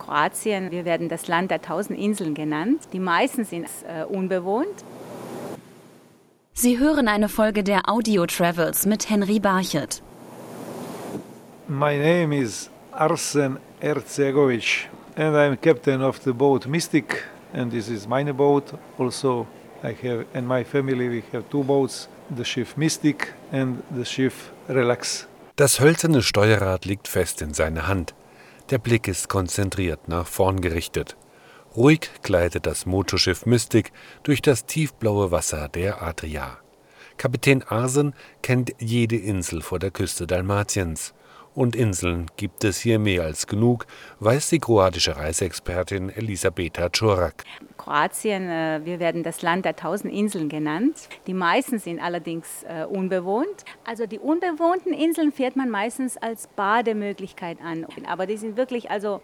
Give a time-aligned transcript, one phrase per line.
[0.00, 2.80] Kroatien, wir werden das Land der tausend Inseln genannt.
[2.92, 4.84] Die meisten sind äh, unbewohnt.
[6.52, 10.02] Sie hören eine Folge der Audio Travels mit Henry Barchet.
[11.68, 18.08] My name is Arsen Erzegovic and I'm captain of the boat Mystic and this is
[18.08, 18.74] my boat.
[18.98, 19.46] Also
[19.84, 24.32] I have and my family we have two boats, the ship Mystic and the ship
[24.68, 25.28] Relax.
[25.56, 28.14] Das hölzerne Steuerrad liegt fest in seiner Hand.
[28.70, 31.16] Der Blick ist konzentriert nach vorn gerichtet.
[31.74, 33.90] Ruhig gleitet das Motorschiff Mystic
[34.22, 36.58] durch das tiefblaue Wasser der Adria.
[37.16, 41.14] Kapitän Arsen kennt jede Insel vor der Küste Dalmatiens.
[41.54, 43.86] Und Inseln gibt es hier mehr als genug,
[44.20, 47.44] weiß die kroatische Reiseexpertin Elisabeta Czorak.
[47.76, 51.08] Kroatien, äh, wir werden das Land der tausend Inseln genannt.
[51.26, 53.64] Die meisten sind allerdings äh, unbewohnt.
[53.84, 57.84] Also die unbewohnten Inseln fährt man meistens als Bademöglichkeit an.
[58.06, 59.20] Aber die sind wirklich also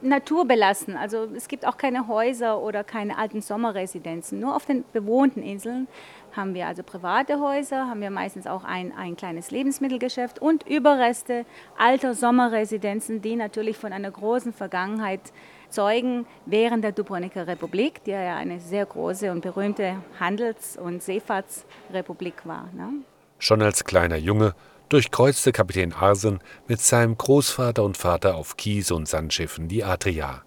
[0.00, 0.96] naturbelassen.
[0.96, 4.40] Also es gibt auch keine Häuser oder keine alten Sommerresidenzen.
[4.40, 5.88] Nur auf den bewohnten Inseln
[6.32, 11.46] haben wir also private Häuser, haben wir meistens auch ein, ein kleines Lebensmittelgeschäft und Überreste
[11.78, 15.20] alter Sommerresidenzen, die natürlich von einer großen Vergangenheit
[15.68, 22.46] zeugen während der Dubrovniker Republik, die ja eine sehr große und berühmte Handels- und Seefahrtsrepublik
[22.46, 22.68] war.
[22.74, 22.90] Ne?
[23.38, 24.54] Schon als kleiner Junge
[24.88, 30.42] durchkreuzte Kapitän Arsen mit seinem Großvater und Vater auf Kies- und Sandschiffen die Adria.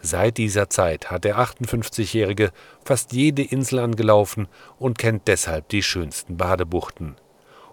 [0.00, 2.50] Seit dieser Zeit hat der 58-Jährige
[2.84, 7.14] fast jede Insel angelaufen und kennt deshalb die schönsten Badebuchten.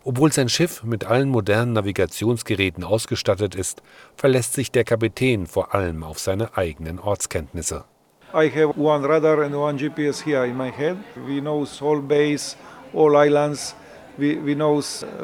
[0.04, 3.82] Obwohl sein Schiff mit allen modernen Navigationsgeräten ausgestattet ist,
[4.16, 7.84] verlässt sich der Kapitän vor allem auf seine eigenen Ortskenntnisse.
[8.32, 10.98] I have one radar and one GPS here in my head.
[11.16, 12.56] We know all bays,
[12.94, 13.76] all islands.
[14.20, 14.82] We, we know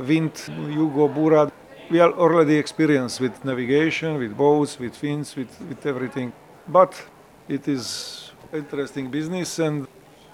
[0.08, 0.34] wind,
[0.78, 1.52] Yugo, Burad.
[1.92, 6.32] We are already experienced with navigation, with boats, with fins, with, with everything.
[6.68, 6.96] But
[7.50, 9.86] it is interesting business and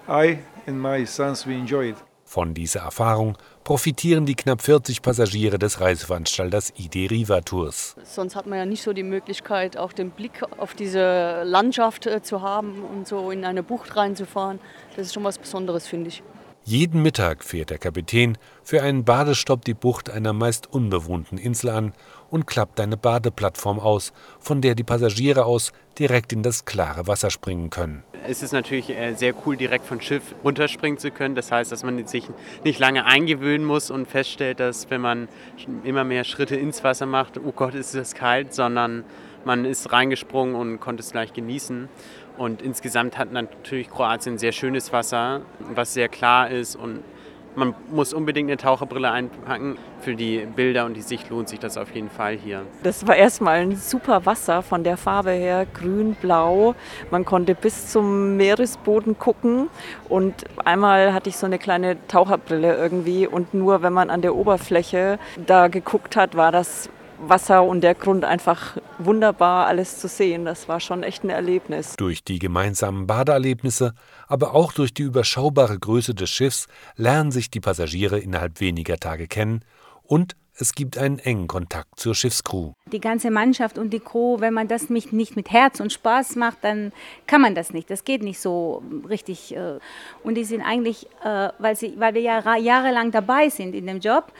[0.08, 1.96] I and my sons we enjoy it.
[2.24, 7.96] Von dieser Erfahrung profitieren die knapp 40 Passagiere des Reiseveranstalters ID Riva Tours.
[8.04, 12.22] Sonst hat man ja nicht so die Möglichkeit, auch den Blick auf diese Landschaft äh,
[12.22, 14.60] zu haben und so in eine Bucht reinzufahren.
[14.96, 16.22] Das ist schon was Besonderes, finde ich.
[16.64, 21.92] Jeden Mittag fährt der Kapitän für einen Badestopp die Bucht einer meist unbewohnten Insel an
[22.30, 27.30] und klappt eine Badeplattform aus, von der die Passagiere aus direkt in das klare Wasser
[27.30, 28.04] springen können.
[28.28, 31.34] Es ist natürlich äh, sehr cool, direkt vom Schiff runterspringen zu können.
[31.34, 32.28] Das heißt, dass man sich
[32.62, 35.26] nicht lange eingewöhnen muss und feststellt, dass wenn man
[35.82, 39.02] immer mehr Schritte ins Wasser macht, oh Gott, ist es kalt, sondern
[39.44, 41.88] man ist reingesprungen und konnte es gleich genießen.
[42.38, 45.42] Und insgesamt hat natürlich Kroatien sehr schönes Wasser,
[45.74, 47.02] was sehr klar ist und
[47.54, 49.76] man muss unbedingt eine Taucherbrille einpacken.
[50.00, 52.62] Für die Bilder und die Sicht lohnt sich das auf jeden Fall hier.
[52.82, 56.74] Das war erstmal ein super Wasser von der Farbe her, grün, blau.
[57.10, 59.68] Man konnte bis zum Meeresboden gucken
[60.08, 64.34] und einmal hatte ich so eine kleine Taucherbrille irgendwie und nur wenn man an der
[64.34, 66.88] Oberfläche da geguckt hat, war das
[67.28, 70.44] Wasser und der Grund einfach wunderbar alles zu sehen.
[70.44, 71.94] Das war schon echt ein Erlebnis.
[71.96, 73.94] Durch die gemeinsamen Badeerlebnisse,
[74.28, 76.66] aber auch durch die überschaubare Größe des Schiffs
[76.96, 79.64] lernen sich die Passagiere innerhalb weniger Tage kennen
[80.02, 82.72] und es gibt einen engen Kontakt zur Schiffscrew.
[82.92, 86.58] Die ganze Mannschaft und die Crew, wenn man das nicht mit Herz und Spaß macht,
[86.62, 86.92] dann
[87.26, 87.88] kann man das nicht.
[87.90, 89.56] Das geht nicht so richtig.
[89.56, 89.78] Äh.
[90.22, 94.00] Und die sind eigentlich, äh, weil, sie, weil wir ja jahrelang dabei sind in dem
[94.00, 94.30] Job,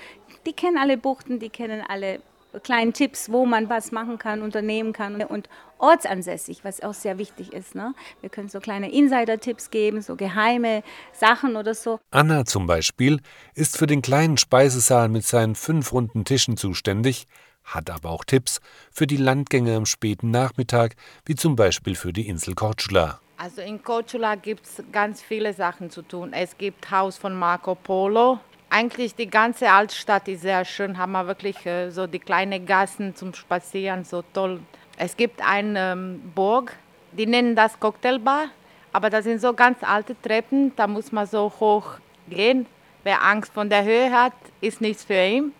[0.44, 2.20] die kennen alle Buchten, die kennen alle
[2.62, 5.48] kleinen Tipps, wo man was machen kann, unternehmen kann und
[5.78, 7.74] ortsansässig, was auch sehr wichtig ist.
[7.74, 7.94] Ne?
[8.20, 10.82] Wir können so kleine Insider-Tipps geben, so geheime
[11.12, 11.98] Sachen oder so.
[12.10, 13.20] Anna zum Beispiel
[13.54, 17.26] ist für den kleinen Speisesaal mit seinen fünf runden Tischen zuständig,
[17.64, 22.28] hat aber auch Tipps für die Landgänge am späten Nachmittag, wie zum Beispiel für die
[22.28, 23.20] Insel Korčula.
[23.36, 26.32] Also in Korčula gibt es ganz viele Sachen zu tun.
[26.32, 28.38] Es gibt Haus von Marco Polo,
[28.72, 33.14] eigentlich die ganze Altstadt ist sehr schön, haben wir wirklich äh, so die kleinen Gassen
[33.14, 34.60] zum Spazieren, so toll.
[34.96, 36.72] Es gibt eine ähm, Burg,
[37.12, 38.46] die nennen das Cocktailbar,
[38.92, 41.98] aber das sind so ganz alte Treppen, da muss man so hoch
[42.28, 42.66] gehen.
[43.04, 45.52] Wer Angst von der Höhe hat, ist nichts für ihn.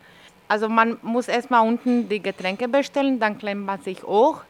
[0.49, 4.43] Also man muss erstmal unten die Getränke bestellen, dann klemmt man sich hoch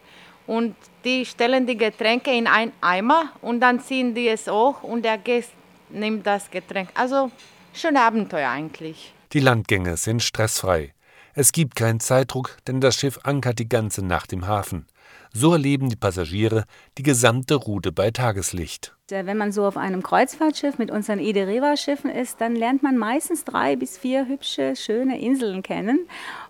[0.47, 5.05] und die stellen die Getränke in einen Eimer und dann ziehen die es hoch und
[5.05, 5.53] der Gast
[5.91, 6.91] nimmt das Getränk.
[6.95, 7.31] Also
[7.75, 9.15] Schöne Abenteuer eigentlich.
[9.33, 10.95] Die Landgänge sind stressfrei.
[11.35, 14.87] Es gibt keinen Zeitdruck, denn das Schiff ankert die ganze Nacht im Hafen.
[15.33, 16.65] So erleben die Passagiere
[16.99, 18.95] die gesamte Route bei Tageslicht.
[19.09, 23.77] Wenn man so auf einem Kreuzfahrtschiff mit unseren Ide-Riva-Schiffen ist, dann lernt man meistens drei
[23.77, 26.07] bis vier hübsche, schöne Inseln kennen.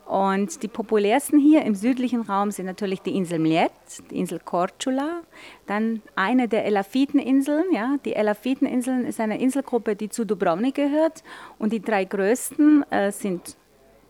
[0.06, 3.70] Und die populärsten hier im südlichen Raum sind natürlich die Insel Mljet,
[4.10, 5.22] die Insel Korčula,
[5.66, 7.64] dann eine der Elafiteninseln.
[7.72, 7.96] Ja.
[8.04, 11.22] Die Elafiteninseln ist eine Inselgruppe, die zu Dubrovnik gehört.
[11.58, 13.56] Und die drei größten äh, sind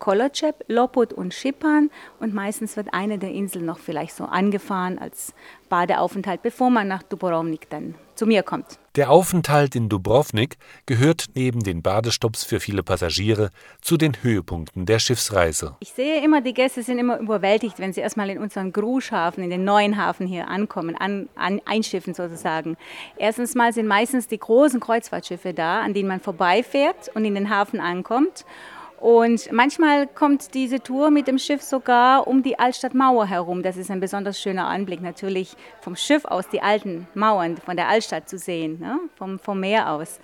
[0.03, 1.89] Kolocep, Lopot und Schipan
[2.19, 5.33] und meistens wird eine der Inseln noch vielleicht so angefahren als
[5.69, 8.81] Badeaufenthalt, bevor man nach Dubrovnik dann zu mir kommt.
[8.97, 13.51] Der Aufenthalt in Dubrovnik gehört neben den Badestopps für viele Passagiere
[13.81, 15.77] zu den Höhepunkten der Schiffsreise.
[15.81, 19.51] Ich sehe immer, die Gäste sind immer überwältigt, wenn sie erstmal in unseren Gruschhafen, in
[19.51, 22.77] den neuen Hafen hier ankommen, an, an, einschiffen sozusagen.
[23.17, 27.49] Erstens mal sind meistens die großen Kreuzfahrtschiffe da, an denen man vorbeifährt und in den
[27.49, 28.45] Hafen ankommt.
[29.03, 33.65] Und manchmal kommt diese Tour mit dem Schiff sogar um die Altstadtmauer herum.
[33.65, 37.89] Das ist ein besonders schöner Anblick, natürlich vom Schiff aus die alten Mauern von der
[37.89, 39.01] Altstadt zu sehen, ne?
[39.17, 40.21] vom, vom Meer aus.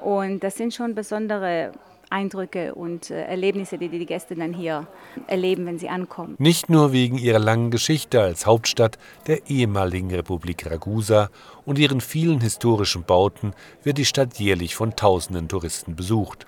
[0.00, 1.72] Und das sind schon besondere
[2.08, 4.86] Eindrücke und äh, Erlebnisse, die die Gäste dann hier
[5.26, 6.36] erleben, wenn sie ankommen.
[6.38, 8.96] Nicht nur wegen ihrer langen Geschichte als Hauptstadt
[9.26, 11.30] der ehemaligen Republik Ragusa
[11.66, 16.46] und ihren vielen historischen Bauten wird die Stadt jährlich von tausenden Touristen besucht.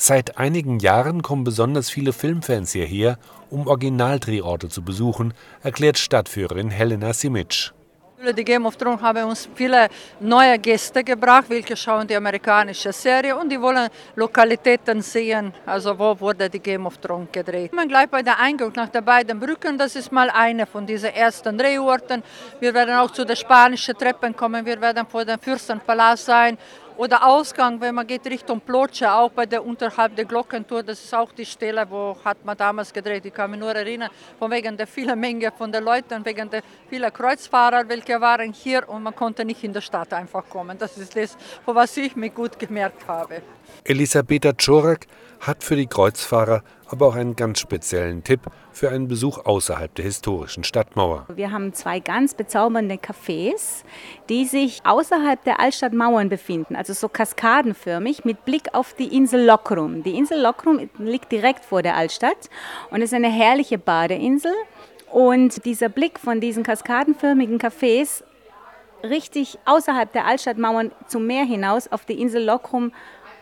[0.00, 3.18] Seit einigen Jahren kommen besonders viele Filmfans hierher,
[3.50, 7.72] um Originaldrehorte zu besuchen, erklärt Stadtführerin Helena Simic.
[8.36, 9.88] Die Game of Thrones haben uns viele
[10.20, 16.18] neue Gäste gebracht, welche schauen die amerikanische Serie und die wollen Lokalitäten sehen, also wo
[16.18, 17.72] wurde die Game of Thrones gedreht.
[17.72, 21.14] Man gleich bei der Eingang nach den beiden Brücken, das ist mal eine von diesen
[21.14, 22.24] ersten Drehorten.
[22.58, 26.58] Wir werden auch zu den spanischen Treppen kommen, wir werden vor dem Fürstenpalast sein
[26.98, 31.14] oder Ausgang, wenn man geht Richtung Plotsche, auch bei der unterhalb der Glockentour, das ist
[31.14, 33.24] auch die Stelle, wo hat man damals gedreht.
[33.24, 36.62] Ich kann mich nur erinnern, von wegen der vielen Menge von den Leuten, wegen der
[36.90, 40.76] vielen Kreuzfahrer, welche waren hier und man konnte nicht in der Stadt einfach kommen.
[40.76, 43.42] Das ist das, was ich mir gut gemerkt habe.
[43.84, 45.06] Elisabetta Czorak
[45.40, 48.40] hat für die Kreuzfahrer aber auch einen ganz speziellen Tipp
[48.72, 51.26] für einen Besuch außerhalb der historischen Stadtmauer.
[51.34, 53.84] Wir haben zwei ganz bezaubernde Cafés,
[54.28, 60.02] die sich außerhalb der Altstadtmauern befinden, also so kaskadenförmig mit Blick auf die Insel Lokrum.
[60.02, 62.48] Die Insel Lokrum liegt direkt vor der Altstadt
[62.90, 64.52] und ist eine herrliche Badeinsel.
[65.10, 68.22] Und dieser Blick von diesen kaskadenförmigen Cafés
[69.02, 72.92] richtig außerhalb der Altstadtmauern zum Meer hinaus auf die Insel Lokrum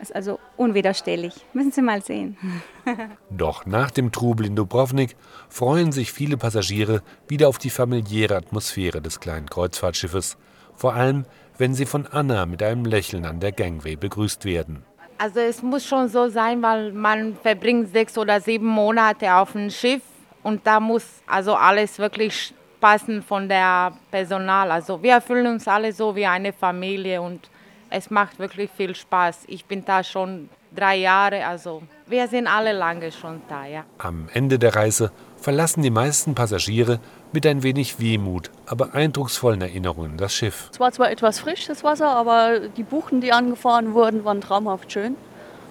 [0.01, 1.35] ist also unwiderstehlich.
[1.53, 2.37] Müssen Sie mal sehen.
[3.31, 5.17] Doch nach dem Trubel in Dubrovnik
[5.49, 10.37] freuen sich viele Passagiere wieder auf die familiäre Atmosphäre des kleinen Kreuzfahrtschiffes.
[10.75, 11.25] Vor allem,
[11.59, 14.85] wenn sie von Anna mit einem Lächeln an der Gangway begrüßt werden.
[15.19, 19.71] Also es muss schon so sein, weil man verbringt sechs oder sieben Monate auf dem
[19.71, 20.03] Schiff
[20.43, 24.71] und da muss also alles wirklich passen von der Personal.
[24.71, 27.49] Also wir fühlen uns alle so wie eine Familie und
[27.97, 29.45] es macht wirklich viel Spaß.
[29.47, 33.85] Ich bin da schon drei Jahre, also wir sind alle lange schon da, ja.
[33.97, 35.11] Am Ende der Reise
[35.41, 37.01] verlassen die meisten Passagiere
[37.33, 40.69] mit ein wenig Wehmut, aber eindrucksvollen Erinnerungen das Schiff.
[40.71, 44.93] Es war zwar etwas frisch, das Wasser, aber die Buchten, die angefahren wurden, waren traumhaft
[44.93, 45.17] schön.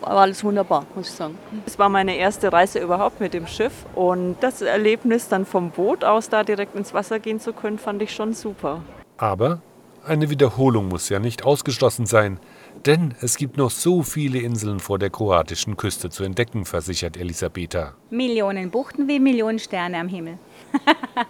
[0.02, 1.38] War alles wunderbar, muss ich sagen.
[1.66, 6.04] Es war meine erste Reise überhaupt mit dem Schiff und das Erlebnis dann vom Boot
[6.04, 8.82] aus da direkt ins Wasser gehen zu können, fand ich schon super.
[9.18, 9.62] Aber
[10.06, 12.40] eine Wiederholung muss ja nicht ausgeschlossen sein,
[12.86, 17.96] denn es gibt noch so viele Inseln vor der kroatischen Küste zu entdecken, versichert Elisabetta.
[18.10, 20.38] Millionen Buchten wie Millionen Sterne am Himmel.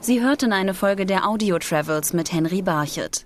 [0.00, 3.24] Sie hörten eine Folge der Audio Travels mit Henry Barchet.